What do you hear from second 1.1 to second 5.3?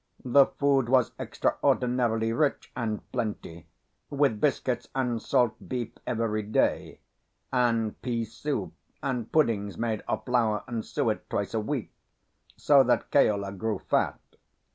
extraordinarily rich and plenty, with biscuits and